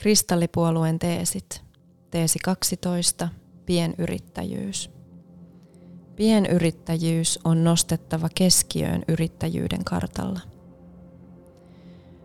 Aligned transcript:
Kristallipuolueen 0.00 0.98
teesit. 0.98 1.64
Teesi 2.10 2.38
12. 2.44 3.28
Pienyrittäjyys. 3.66 4.90
Pienyrittäjyys 6.16 7.38
on 7.44 7.64
nostettava 7.64 8.28
keskiöön 8.34 9.02
yrittäjyyden 9.08 9.84
kartalla. 9.84 10.40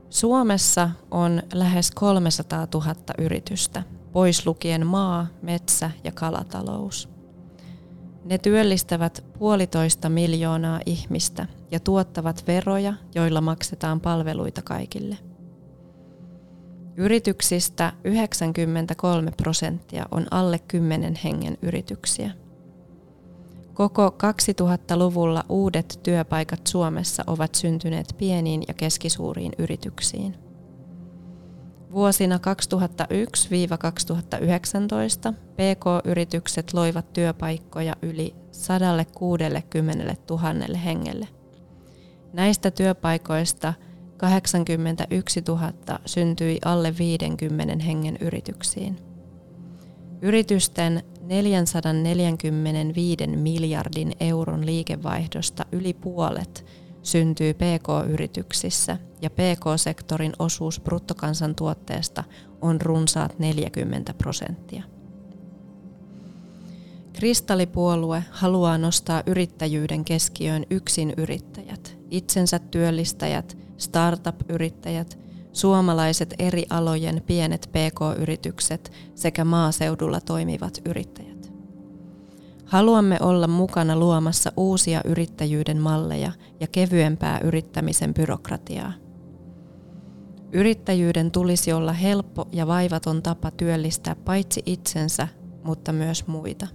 Suomessa 0.10 0.90
on 1.12 1.44
lähes 1.54 1.92
300 1.92 2.68
000 2.74 2.96
yritystä, 3.18 3.84
pois 4.12 4.46
lukien 4.46 4.88
maa, 4.88 5.28
metsä 5.42 5.92
ja 6.04 6.12
kalatalous. 6.12 7.10
Ne 8.26 8.38
työllistävät 8.38 9.26
puolitoista 9.40 10.10
miljoonaa 10.10 10.80
ihmistä 10.86 11.48
ja 11.72 11.80
tuottavat 11.80 12.48
veroja, 12.48 12.94
joilla 13.16 13.42
maksetaan 13.42 14.02
palveluita 14.02 14.62
kaikille. 14.62 15.35
Yrityksistä 16.98 17.94
93 18.04 19.32
prosenttia 19.38 20.06
on 20.12 20.26
alle 20.32 20.60
10 20.60 21.16
hengen 21.24 21.58
yrityksiä. 21.62 22.32
Koko 23.74 24.16
2000-luvulla 24.24 25.44
uudet 25.50 26.00
työpaikat 26.04 26.68
Suomessa 26.68 27.24
ovat 27.28 27.56
syntyneet 27.56 28.16
pieniin 28.18 28.64
ja 28.68 28.74
keskisuuriin 28.74 29.52
yrityksiin. 29.58 30.36
Vuosina 31.92 32.40
2001-2019 35.32 35.34
PK-yritykset 35.34 36.74
loivat 36.74 37.14
työpaikkoja 37.14 37.96
yli 38.02 38.36
160 38.52 40.16
000 40.30 40.78
hengelle. 40.78 41.28
Näistä 42.34 42.72
työpaikoista 42.72 43.74
81 44.18 45.44
000 45.48 45.74
syntyi 46.06 46.60
alle 46.66 46.98
50 46.98 47.84
hengen 47.84 48.18
yrityksiin. 48.22 48.98
Yritysten 50.22 51.04
445 51.22 53.28
miljardin 53.28 54.14
euron 54.20 54.66
liikevaihdosta 54.66 55.66
yli 55.72 55.94
puolet 55.94 56.66
syntyy 57.04 57.54
PK-yrityksissä 57.54 58.98
ja 59.22 59.30
PK-sektorin 59.30 60.34
osuus 60.40 60.80
bruttokansantuotteesta 60.80 62.24
on 62.62 62.82
runsaat 62.82 63.40
40 63.40 64.14
prosenttia. 64.14 64.84
Kristallipuolue 67.14 68.24
haluaa 68.32 68.78
nostaa 68.78 69.24
yrittäjyyden 69.26 70.06
keskiöön 70.06 70.66
yksin 70.70 71.14
yrittäjät, 71.18 71.98
itsensä 72.12 72.60
työllistäjät, 72.60 73.65
startup-yrittäjät, 73.78 75.20
suomalaiset 75.54 76.34
eri 76.40 76.66
alojen 76.70 77.24
pienet 77.26 77.70
pk-yritykset 77.72 78.92
sekä 79.16 79.46
maaseudulla 79.46 80.22
toimivat 80.22 80.82
yrittäjät. 80.86 81.54
Haluamme 82.66 83.18
olla 83.22 83.48
mukana 83.48 83.96
luomassa 83.96 84.52
uusia 84.58 85.02
yrittäjyyden 85.06 85.82
malleja 85.82 86.32
ja 86.60 86.68
kevyempää 86.68 87.40
yrittämisen 87.40 88.14
byrokratiaa. 88.14 88.94
Yrittäjyyden 90.52 91.32
tulisi 91.32 91.74
olla 91.74 91.94
helppo 91.94 92.48
ja 92.52 92.68
vaivaton 92.68 93.24
tapa 93.24 93.52
työllistää 93.52 94.16
paitsi 94.16 94.64
itsensä, 94.66 95.28
mutta 95.64 95.94
myös 95.94 96.28
muita. 96.28 96.68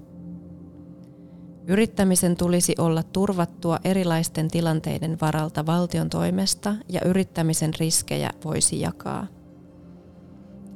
Yrittämisen 1.66 2.36
tulisi 2.36 2.74
olla 2.78 3.02
turvattua 3.02 3.78
erilaisten 3.84 4.48
tilanteiden 4.48 5.18
varalta 5.20 5.66
valtion 5.66 6.10
toimesta 6.10 6.74
ja 6.88 7.00
yrittämisen 7.04 7.72
riskejä 7.80 8.30
voisi 8.44 8.80
jakaa. 8.80 9.26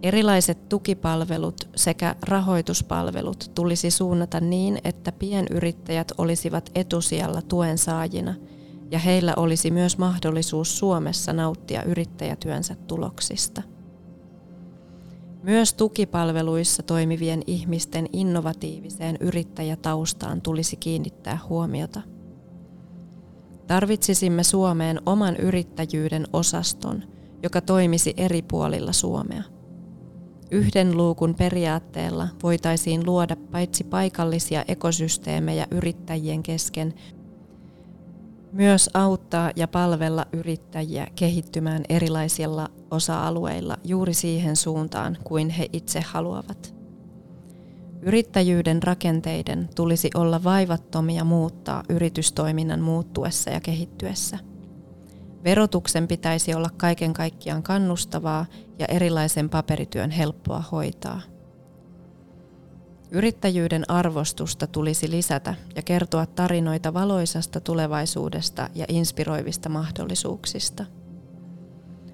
Erilaiset 0.03 0.69
tukipalvelut 0.69 1.69
sekä 1.77 2.15
rahoituspalvelut 2.23 3.51
tulisi 3.55 3.91
suunnata 3.91 4.41
niin, 4.41 4.79
että 4.85 5.13
pienyrittäjät 5.13 6.13
olisivat 6.19 6.71
etusijalla 6.75 7.43
tuen 7.43 7.79
saajina 7.79 8.35
ja 8.91 8.99
heillä 8.99 9.33
olisi 9.37 9.71
myös 9.71 9.99
mahdollisuus 9.99 10.79
Suomessa 10.79 11.33
nauttia 11.33 11.83
yrittäjätyönsä 11.83 12.75
tuloksista. 12.87 13.63
Myös 15.45 15.75
tukipalveluissa 15.75 16.83
toimivien 16.83 17.43
ihmisten 17.47 18.07
innovatiiviseen 18.13 19.17
yrittäjätaustaan 19.21 20.43
tulisi 20.43 20.77
kiinnittää 20.77 21.39
huomiota. 21.49 22.01
Tarvitsisimme 23.67 24.43
Suomeen 24.43 25.01
oman 25.07 25.37
yrittäjyyden 25.37 26.27
osaston, 26.33 27.03
joka 27.43 27.61
toimisi 27.61 28.15
eri 28.17 28.43
puolilla 28.43 28.93
Suomea. 28.93 29.43
Yhden 30.51 30.97
luukun 30.97 31.35
periaatteella 31.35 32.29
voitaisiin 32.43 33.07
luoda 33.07 33.37
paitsi 33.37 33.85
paikallisia 33.85 34.65
ekosysteemejä 34.69 35.67
yrittäjien 35.71 36.43
kesken, 36.43 36.95
myös 38.55 38.91
auttaa 38.95 39.51
ja 39.57 39.69
palvella 39.69 40.27
yrittäjiä 40.33 41.07
kehittymään 41.17 41.83
erilaisilla 41.89 42.69
osa-alueilla 42.91 43.77
juuri 43.85 44.15
siihen 44.15 44.57
suuntaan 44.57 45.19
kuin 45.25 45.51
he 45.51 45.69
itse 45.73 46.01
haluavat. 46.01 46.75
Yrittäjyyden 48.03 48.83
rakenteiden 48.83 49.69
tulisi 49.75 50.11
olla 50.15 50.45
vaivattomia 50.45 51.25
muuttaa 51.25 51.83
yritystoiminnan 51.89 52.81
muuttuessa 52.81 53.51
ja 53.51 53.61
kehittyessä. 53.61 54.39
Verotuksen 55.45 56.09
pitäisi 56.09 56.55
olla 56.55 56.71
kaiken 56.77 57.13
kaikkiaan 57.13 57.63
kannustavaa 57.63 58.47
ja 58.79 58.87
erilaisen 58.87 59.51
paperityön 59.51 60.11
helppoa 60.11 60.65
hoitaa– 60.73 61.21
Yrittäjyyden 63.11 63.91
arvostusta 63.91 64.67
tulisi 64.67 65.11
lisätä 65.11 65.55
ja 65.77 65.83
kertoa 65.83 66.27
tarinoita 66.27 66.95
valoisasta 66.95 67.61
tulevaisuudesta 67.61 68.69
ja 68.75 68.85
inspiroivista 68.89 69.69
mahdollisuuksista. 69.69 70.85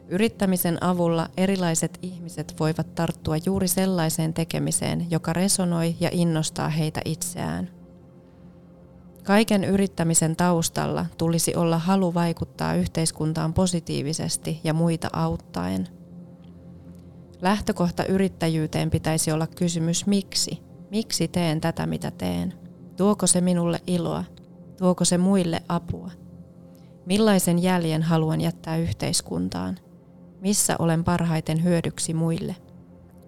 Yrittämisen 0.09 0.85
avulla 0.85 1.29
erilaiset 1.37 1.99
ihmiset 2.03 2.55
voivat 2.61 2.95
tarttua 2.95 3.37
juuri 3.47 3.69
sellaiseen 3.69 4.35
tekemiseen, 4.35 5.11
joka 5.11 5.33
resonoi 5.33 5.97
ja 6.01 6.09
innostaa 6.13 6.69
heitä 6.69 7.01
itseään. 7.05 7.71
Kaiken 9.25 9.65
yrittämisen 9.65 10.37
taustalla 10.37 11.07
tulisi 11.19 11.57
olla 11.57 11.79
halu 11.79 12.15
vaikuttaa 12.15 12.75
yhteiskuntaan 12.75 13.55
positiivisesti 13.55 14.61
ja 14.65 14.75
muita 14.75 15.09
auttaen. 15.13 15.89
Lähtökohta 17.43 18.05
yrittäjyyteen 18.05 18.91
pitäisi 18.91 19.33
olla 19.33 19.47
kysymys 19.47 20.07
miksi– 20.07 20.59
Miksi 20.91 21.29
teen 21.29 21.61
tätä, 21.61 21.87
mitä 21.87 22.11
teen? 22.11 22.55
Tuoko 22.97 23.27
se 23.27 23.41
minulle 23.41 23.81
iloa? 23.87 24.25
Tuoko 24.79 25.05
se 25.05 25.19
muille 25.19 25.63
apua? 25.69 26.11
Millaisen 27.07 27.59
jäljen 27.63 28.03
haluan 28.03 28.41
jättää 28.41 28.77
yhteiskuntaan? 28.77 29.79
Missä 30.41 30.77
olen 30.79 31.05
parhaiten 31.05 31.65
hyödyksi 31.65 32.15
muille? 32.15 32.57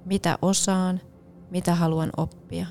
Mitä 0.05 0.39
osaan? 0.43 1.01
Mitä 1.51 1.75
haluan 1.75 2.11
oppia? 2.17 2.67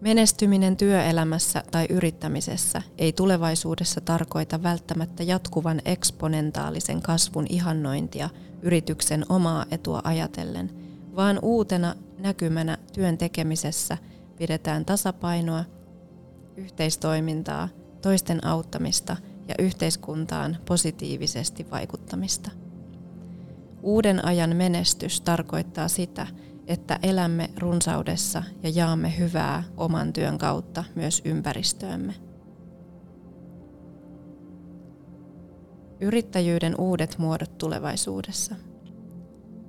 Menestyminen 0.00 0.76
työelämässä 0.76 1.62
tai 1.70 1.86
yrittämisessä 1.90 2.82
ei 2.98 3.12
tulevaisuudessa 3.12 4.00
tarkoita 4.00 4.62
välttämättä 4.62 5.22
jatkuvan 5.22 5.80
eksponentaalisen 5.84 7.02
kasvun 7.02 7.46
ihannointia 7.48 8.30
yrityksen 8.62 9.24
omaa 9.28 9.66
etua 9.70 10.00
ajatellen, 10.04 10.70
vaan 11.16 11.38
uutena 11.42 11.94
näkymänä 12.24 12.78
työn 12.92 13.18
tekemisessä 13.18 13.98
pidetään 14.36 14.84
tasapainoa, 14.84 15.64
yhteistoimintaa, 16.56 17.68
toisten 18.02 18.46
auttamista 18.46 19.16
ja 19.48 19.54
yhteiskuntaan 19.58 20.56
positiivisesti 20.66 21.70
vaikuttamista. 21.70 22.50
Uuden 23.82 24.24
ajan 24.24 24.56
menestys 24.56 25.20
tarkoittaa 25.20 25.88
sitä, 25.88 26.26
että 26.66 26.98
elämme 27.02 27.50
runsaudessa 27.58 28.42
ja 28.62 28.68
jaamme 28.68 29.18
hyvää 29.18 29.62
oman 29.76 30.12
työn 30.12 30.38
kautta 30.38 30.84
myös 30.94 31.22
ympäristöömme. 31.24 32.14
Yrittäjyyden 36.00 36.74
uudet 36.80 37.18
muodot 37.18 37.58
tulevaisuudessa– 37.58 38.56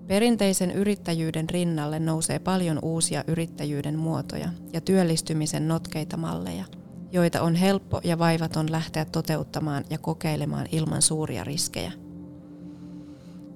Perinteisen 0.07 0.71
yrittäjyyden 0.71 1.49
rinnalle 1.49 1.99
nousee 1.99 2.39
paljon 2.39 2.79
uusia 2.81 3.23
yrittäjyyden 3.27 3.99
muotoja 3.99 4.49
ja 4.73 4.81
työllistymisen 4.81 5.67
notkeita 5.67 6.17
malleja, 6.17 6.65
joita 7.11 7.41
on 7.41 7.55
helppo 7.55 8.01
ja 8.03 8.19
vaivaton 8.19 8.71
lähteä 8.71 9.05
toteuttamaan 9.05 9.83
ja 9.89 9.97
kokeilemaan 9.97 10.67
ilman 10.71 11.01
suuria 11.01 11.43
riskejä. 11.43 11.91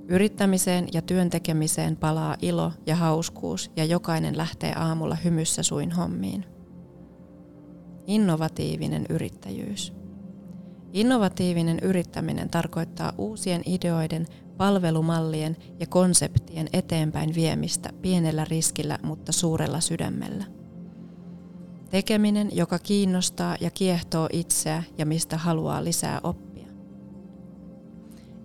Yrittämiseen 0.07 0.87
ja 0.93 1.01
työn 1.01 1.29
tekemiseen 1.29 1.95
palaa 1.95 2.35
ilo 2.41 2.71
ja 2.85 2.95
hauskuus 2.95 3.71
ja 3.75 3.85
jokainen 3.85 4.37
lähtee 4.37 4.73
aamulla 4.73 5.15
hymyssä 5.15 5.63
suin 5.63 5.91
hommiin. 5.91 6.45
Innovatiivinen 8.07 9.05
yrittäjyys. 9.09 9.93
Innovatiivinen 10.93 11.79
yrittäminen 11.81 12.49
tarkoittaa 12.49 13.13
uusien 13.17 13.61
ideoiden 13.65 14.27
palvelumallien 14.59 15.57
ja 15.79 15.87
konseptien 15.87 16.67
eteenpäin 16.73 17.35
viemistä 17.35 17.89
pienellä 18.01 18.45
riskillä, 18.45 18.99
mutta 19.03 19.31
suurella 19.31 19.79
sydämellä. 19.79 20.45
Tekeminen, 21.89 22.49
joka 22.51 22.79
kiinnostaa 22.79 23.57
ja 23.61 23.71
kiehtoo 23.71 24.29
itseä 24.31 24.83
ja 24.97 25.05
mistä 25.05 25.37
haluaa 25.37 25.83
lisää 25.83 26.19
oppia. 26.23 26.67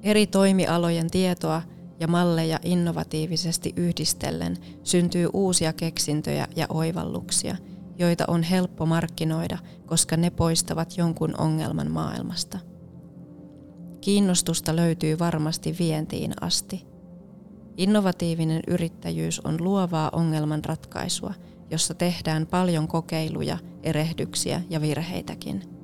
Eri 0.03 0.27
toimialojen 0.27 1.11
tietoa 1.11 1.63
ja 2.01 2.09
malleja 2.09 2.59
innovatiivisesti 2.63 3.73
yhdistellen 3.77 4.57
syntyy 4.83 5.29
uusia 5.33 5.73
keksintöjä 5.73 6.49
ja 6.57 6.67
oivalluksia, 6.69 7.57
joita 7.99 8.25
on 8.29 8.43
helppo 8.43 8.87
markkinoida, 8.87 9.59
koska 9.87 10.17
ne 10.17 10.31
poistavat 10.31 10.97
jonkun 10.97 11.41
ongelman 11.41 11.91
maailmasta. 11.91 12.74
Kiinnostusta 14.05 14.77
löytyy 14.77 15.19
varmasti 15.19 15.77
vientiin 15.79 16.35
asti. 16.41 16.87
Innovatiivinen 17.77 18.63
yrittäjyys 18.69 19.41
on 19.41 19.65
luovaa 19.65 20.11
ongelmanratkaisua, 20.13 21.35
jossa 21.71 21.95
tehdään 21.95 22.47
paljon 22.47 22.89
kokeiluja, 22.89 23.59
erehdyksiä 23.83 24.63
ja 24.71 24.81
virheitäkin– 24.81 25.63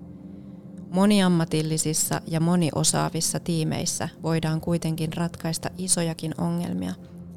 Moniammatillisissa 0.91 2.21
ja 2.27 2.41
moniosaavissa 2.41 3.41
tiimeissä 3.41 4.09
voidaan 4.23 4.61
kuitenkin 4.61 5.13
ratkaista 5.13 5.71
isojakin 5.79 6.35
ongelmia, 6.39 6.95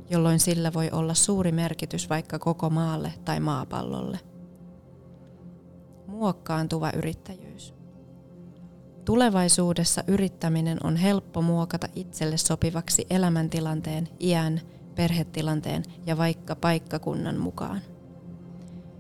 jolloin 0.10 0.40
sillä 0.40 0.74
voi 0.74 0.90
olla 0.92 1.14
suuri 1.14 1.52
merkitys 1.52 2.10
vaikka 2.10 2.40
koko 2.40 2.70
maalle 2.70 3.14
tai 3.26 3.40
maapallolle. 3.40 4.20
Muokkaantuva 6.08 6.92
yrittäjyys. 6.96 7.83
Tulevaisuudessa 9.06 10.04
yrittäminen 10.08 10.78
on 10.84 10.96
helppo 10.96 11.42
muokata 11.42 11.88
itselle 11.96 12.38
sopivaksi 12.38 13.08
elämäntilanteen, 13.10 14.10
iän, 14.20 14.62
perhetilanteen 14.96 15.84
ja 16.06 16.18
vaikka 16.18 16.56
paikkakunnan 16.56 17.38
mukaan. 17.38 17.82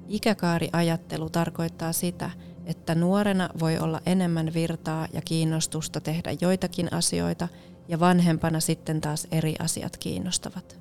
Ikäkaariajattelu 0.08 1.30
tarkoittaa 1.30 1.94
sitä, 1.94 2.30
että 2.66 2.96
nuorena 2.96 3.50
voi 3.60 3.78
olla 3.78 4.02
enemmän 4.06 4.54
virtaa 4.54 5.08
ja 5.14 5.22
kiinnostusta 5.22 6.02
tehdä 6.02 6.30
joitakin 6.42 6.94
asioita 6.94 7.48
ja 7.88 8.00
vanhempana 8.00 8.60
sitten 8.60 9.02
taas 9.02 9.28
eri 9.32 9.56
asiat 9.60 9.98
kiinnostavat. 9.98 10.80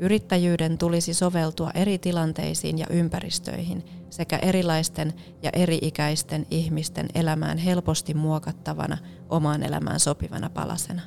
Yrittäjyyden 0.00 0.78
tulisi 0.78 1.14
soveltua 1.14 1.70
eri 1.74 1.98
tilanteisiin 1.98 2.78
ja 2.78 2.86
ympäristöihin 2.90 3.84
sekä 4.10 4.36
erilaisten 4.36 5.12
ja 5.42 5.50
eri-ikäisten 5.52 6.46
ihmisten 6.50 7.08
elämään 7.14 7.58
helposti 7.58 8.14
muokattavana 8.14 8.98
omaan 9.28 9.62
elämään 9.62 10.00
sopivana 10.00 10.50
palasena. 10.50 11.02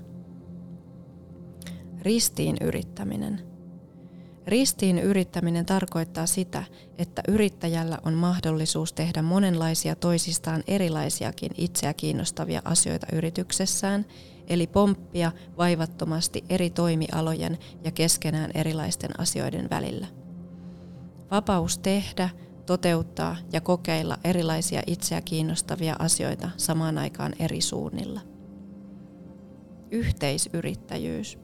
Ristiin 2.02 2.58
yrittäminen– 2.62 3.42
Ristiin 4.48 5.00
yrittäminen 5.00 5.66
tarkoittaa 5.66 6.26
sitä, 6.26 6.64
että 6.98 7.22
yrittäjällä 7.28 7.98
on 8.06 8.14
mahdollisuus 8.14 8.94
tehdä 8.94 9.22
monenlaisia 9.22 9.96
toisistaan 9.96 10.64
erilaisiakin 10.68 11.52
itseä 11.58 11.94
kiinnostavia 11.94 12.62
asioita 12.66 13.08
yrityksessään, 13.12 14.06
eli 14.48 14.68
pomppia 14.68 15.32
vaivattomasti 15.58 16.44
eri 16.50 16.70
toimialojen 16.70 17.58
ja 17.84 17.92
keskenään 17.92 18.52
erilaisten 18.54 19.20
asioiden 19.20 19.70
välillä. 19.70 20.08
Vapaus 21.32 21.78
tehdä, 21.78 22.30
toteuttaa 22.66 23.38
ja 23.54 23.62
kokeilla 23.62 24.18
erilaisia 24.24 24.82
itseä 24.88 25.22
kiinnostavia 25.22 25.96
asioita 26.00 26.50
samaan 26.58 26.98
aikaan 26.98 27.34
eri 27.40 27.62
suunnilla. 27.62 28.22
Yhteisyrittäjyys– 29.92 31.38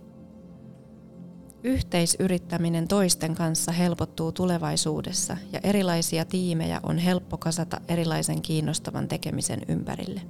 Yhteisyrittäminen 1.64 2.88
toisten 2.88 3.36
kanssa 3.36 3.72
helpottuu 3.72 4.32
tulevaisuudessa 4.32 5.38
ja 5.54 5.60
erilaisia 5.64 6.26
tiimejä 6.26 6.80
on 6.84 6.98
helppo 6.98 7.38
kasata 7.38 7.82
erilaisen 7.88 8.42
kiinnostavan 8.42 9.08
tekemisen 9.08 9.62
ympärille. 9.68 10.22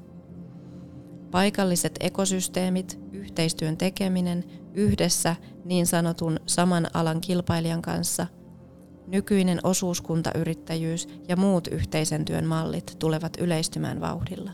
Paikalliset 1.32 1.96
ekosysteemit, 2.00 3.00
yhteistyön 3.12 3.78
tekeminen 3.78 4.44
yhdessä 4.74 5.36
niin 5.66 5.88
sanotun 5.88 6.40
saman 6.46 6.88
alan 6.94 7.22
kilpailijan 7.22 7.82
kanssa, 7.82 8.28
nykyinen 9.08 9.60
osuuskuntayrittäjyys 9.64 11.08
ja 11.28 11.38
muut 11.38 11.68
yhteisen 11.68 12.26
työn 12.26 12.46
mallit 12.46 12.96
tulevat 13.00 13.38
yleistymään 13.40 14.02
vauhdilla. 14.02 14.52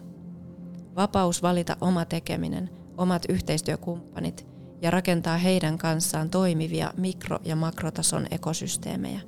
Vapaus 0.96 1.42
valita 1.42 1.78
oma 1.82 2.06
tekeminen, 2.06 2.70
omat 2.98 3.26
yhteistyökumppanit– 3.30 4.48
ja 4.86 4.92
rakentaa 4.92 5.38
heidän 5.38 5.78
kanssaan 5.78 6.30
toimivia 6.30 6.94
mikro- 6.98 7.40
ja 7.46 7.56
makrotason 7.56 8.28
ekosysteemejä. 8.32 9.20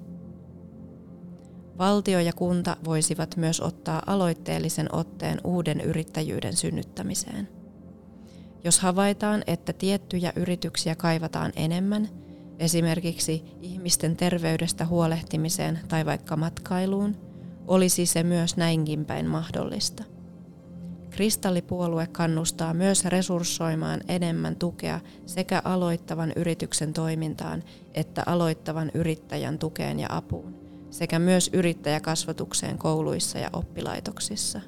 Valtio 1.78 2.20
ja 2.20 2.34
kunta 2.34 2.78
voisivat 2.86 3.38
myös 3.38 3.62
ottaa 3.62 4.04
aloitteellisen 4.08 4.96
otteen 4.96 5.42
uuden 5.44 5.82
yrittäjyyden 5.82 6.56
synnyttämiseen. 6.56 7.50
Jos 8.64 8.80
havaitaan, 8.80 9.44
että 9.48 9.74
tiettyjä 9.74 10.34
yrityksiä 10.36 10.96
kaivataan 10.96 11.52
enemmän, 11.56 12.10
esimerkiksi 12.60 13.44
ihmisten 13.62 14.18
terveydestä 14.18 14.86
huolehtimiseen 14.86 15.80
tai 15.88 16.06
vaikka 16.06 16.36
matkailuun, 16.36 17.18
olisi 17.68 18.06
se 18.06 18.24
myös 18.24 18.58
näinkin 18.58 19.06
päin 19.06 19.26
mahdollista. 19.26 20.04
Kristallipuolue 21.18 22.08
kannustaa 22.08 22.74
myös 22.74 23.06
resurssoimaan 23.06 24.02
enemmän 24.08 24.56
tukea 24.56 25.00
sekä 25.26 25.62
aloittavan 25.66 26.34
yrityksen 26.36 26.94
toimintaan 26.94 27.64
että 27.94 28.24
aloittavan 28.26 28.92
yrittäjän 28.94 29.60
tukeen 29.60 30.00
ja 30.00 30.08
apuun, 30.12 30.56
sekä 30.90 31.20
myös 31.20 31.50
yrittäjäkasvatukseen 31.54 32.78
kouluissa 32.78 33.40
ja 33.40 33.50
oppilaitoksissa. 33.54 34.62